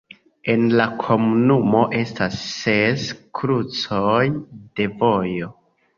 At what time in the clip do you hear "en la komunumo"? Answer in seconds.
0.53-1.83